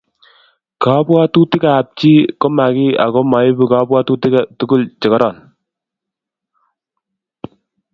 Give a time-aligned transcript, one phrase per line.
[0.81, 5.35] Kabwatutikabchi ko makiy ago moibu kabwatutikab tuguk chekororon